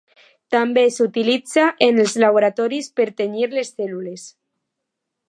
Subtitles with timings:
[0.53, 4.25] També s'utilitza en els laboratoris per tenyir les cèl·lules.